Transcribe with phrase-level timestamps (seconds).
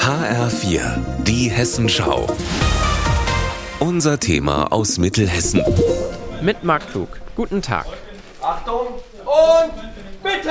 [0.00, 2.26] HR4, die Hessenschau.
[3.78, 5.62] Unser Thema aus Mittelhessen.
[6.42, 7.20] Mit Marc Klug.
[7.36, 7.86] Guten Tag.
[8.42, 8.88] Achtung
[9.24, 9.72] und
[10.22, 10.50] bitte!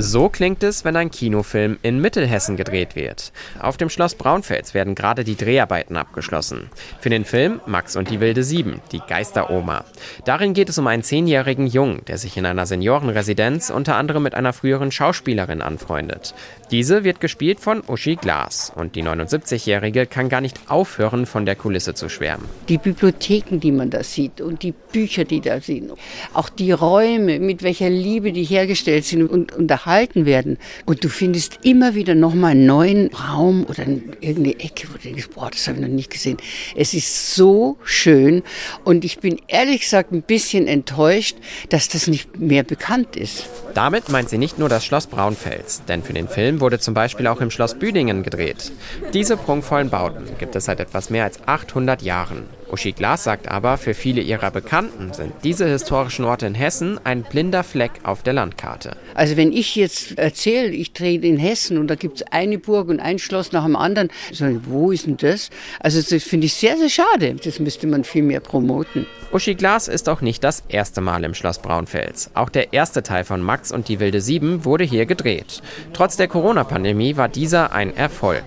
[0.00, 3.32] So klingt es, wenn ein Kinofilm in Mittelhessen gedreht wird.
[3.58, 6.70] Auf dem Schloss Braunfels werden gerade die Dreharbeiten abgeschlossen.
[7.00, 9.84] Für den Film Max und die wilde Sieben, die Geisteroma.
[10.24, 14.34] Darin geht es um einen zehnjährigen Jungen, der sich in einer Seniorenresidenz unter anderem mit
[14.34, 16.32] einer früheren Schauspielerin anfreundet.
[16.70, 21.56] Diese wird gespielt von Uschi Glas und die 79-Jährige kann gar nicht aufhören, von der
[21.56, 22.46] Kulisse zu schwärmen.
[22.68, 25.92] Die Bibliotheken, die man da sieht und die Bücher, die da sind,
[26.34, 30.58] auch die Räume, mit welcher Liebe die hergestellt sind und unterhalten werden.
[30.86, 33.84] Und du findest immer wieder nochmal einen neuen Raum oder
[34.20, 36.38] irgendeine Ecke, wo du denkst, boah, das habe ich noch nicht gesehen.
[36.76, 38.42] Es ist so schön
[38.84, 41.36] und ich bin ehrlich gesagt ein bisschen enttäuscht,
[41.68, 43.46] dass das nicht mehr bekannt ist.
[43.74, 47.26] Damit meint sie nicht nur das Schloss Braunfels, denn für den Film wurde zum Beispiel
[47.26, 48.72] auch im Schloss Büdingen gedreht.
[49.14, 52.57] Diese prunkvollen Bauten gibt es seit etwas mehr als 800 Jahren.
[52.70, 57.22] Uschi Glas sagt aber, für viele ihrer Bekannten sind diese historischen Orte in Hessen ein
[57.22, 58.96] blinder Fleck auf der Landkarte.
[59.14, 62.88] Also wenn ich jetzt erzähle, ich drehe in Hessen und da gibt es eine Burg
[62.88, 65.50] und ein Schloss nach dem anderen, so, wo ist denn das?
[65.80, 67.36] Also das finde ich sehr, sehr schade.
[67.42, 69.06] Das müsste man viel mehr promoten.
[69.30, 72.30] Uschi Glas ist auch nicht das erste Mal im Schloss Braunfels.
[72.32, 75.62] Auch der erste Teil von Max und die wilde Sieben wurde hier gedreht.
[75.92, 78.44] Trotz der Corona-Pandemie war dieser ein Erfolg.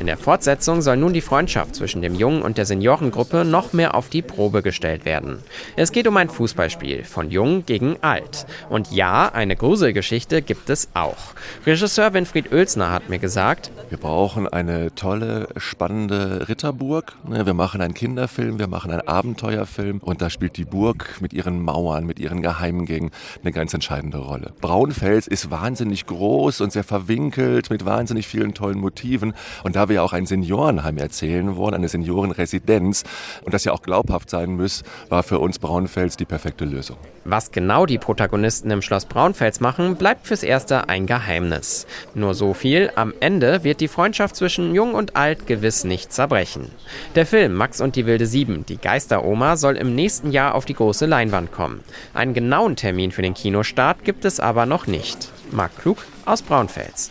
[0.00, 3.94] In der Fortsetzung soll nun die Freundschaft zwischen dem Jungen und der Seniorengruppe noch mehr
[3.94, 5.38] auf die Probe gestellt werden.
[5.76, 8.46] Es geht um ein Fußballspiel von Jung gegen Alt.
[8.68, 11.34] Und ja, eine Gruselgeschichte gibt es auch.
[11.66, 17.14] Regisseur Winfried Oelsner hat mir gesagt, wir brauchen eine tolle, spannende Ritterburg.
[17.28, 21.32] Ne, wir machen einen Kinderfilm, wir machen einen Abenteuerfilm und da spielt die Burg mit
[21.32, 23.10] ihren Mauern, mit ihren Geheimgängen
[23.42, 24.52] eine ganz entscheidende Rolle.
[24.60, 29.34] Braunfels ist wahnsinnig groß und sehr verwinkelt mit wahnsinnig vielen tollen Motiven.
[29.62, 33.04] Und da wir auch ein Seniorenheim erzählen wollen, eine Seniorenresidenz
[33.44, 36.98] und das ja auch glaubhaft sein muss, war für uns Braunfels die perfekte Lösung.
[37.24, 41.86] Was genau die Protagonisten im Schloss Braunfels machen, bleibt fürs Erste ein Geheimnis.
[42.14, 46.70] Nur so viel, am Ende wird die Freundschaft zwischen Jung und Alt gewiss nicht zerbrechen.
[47.14, 50.74] Der Film Max und die wilde Sieben, die Geisteroma, soll im nächsten Jahr auf die
[50.74, 51.80] große Leinwand kommen.
[52.12, 55.30] Einen genauen Termin für den Kinostart gibt es aber noch nicht.
[55.50, 57.10] Marc Klug aus Braunfels.